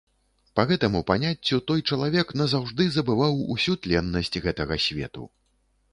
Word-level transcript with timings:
Па 0.59 0.63
гэтаму 0.71 1.01
паняццю, 1.11 1.59
той 1.71 1.83
чалавек 1.95 2.33
назаўжды 2.43 2.83
забываў 2.97 3.41
усю 3.57 3.79
тленнасць 3.85 4.41
гэтага 4.47 4.83
свету. 4.87 5.23